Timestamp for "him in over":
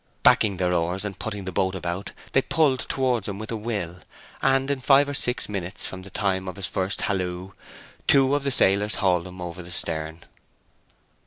9.27-9.61